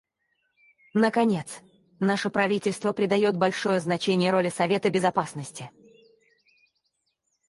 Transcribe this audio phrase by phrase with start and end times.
[0.95, 1.59] Наконец,
[1.99, 5.69] наше правительство придает большое значение роли Совета Безопасности.